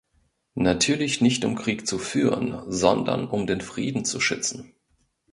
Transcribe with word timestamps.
Natürlich 0.55 1.21
nicht 1.21 1.45
um 1.45 1.53
Krieg 1.53 1.85
zu 1.85 1.99
führen, 1.99 2.63
sondern 2.65 3.27
um 3.27 3.45
den 3.45 3.61
Frieden 3.61 4.03
zu 4.03 4.19
schützen. 4.19 4.73